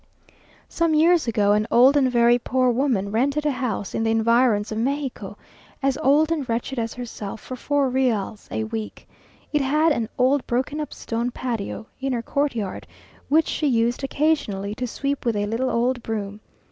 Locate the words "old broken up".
10.17-10.91